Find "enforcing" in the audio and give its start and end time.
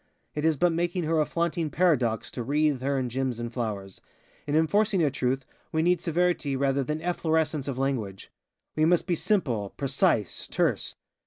4.55-5.03